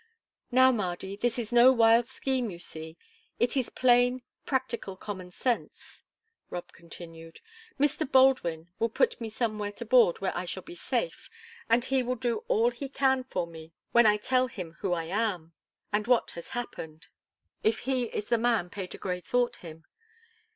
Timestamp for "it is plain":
3.39-4.23